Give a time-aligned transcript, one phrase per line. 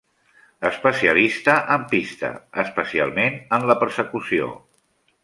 [0.69, 2.31] Especialista en pista,
[2.65, 4.49] especialment en la persecució.